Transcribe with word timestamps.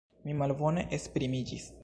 Mi 0.29 0.35
malbone 0.39 0.87
esprimiĝis! 0.99 1.71